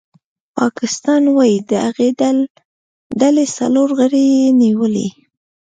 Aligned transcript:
پاکستان 0.57 1.21
وايي 1.35 1.57
د 1.69 1.71
هغې 1.85 2.09
ډلې 3.21 3.45
څلور 3.57 3.89
غړي 3.99 4.25
یې 4.39 4.49
نیولي 4.61 5.09